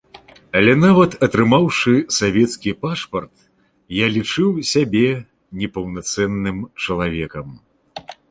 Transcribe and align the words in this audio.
Але 0.59 0.71
нават 0.83 1.11
атрымаўшы 1.25 1.93
савецкі 2.19 2.71
пашпарт, 2.85 3.29
я 3.97 4.07
лічыў 4.15 4.49
сябе 4.71 5.05
непаўнацэнным 5.63 6.57
чалавекам. 6.87 7.47